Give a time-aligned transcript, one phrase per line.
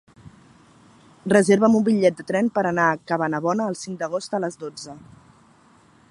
[1.33, 4.97] Reserva'm un bitllet de tren per anar a Cabanabona el cinc d'agost a les dotze.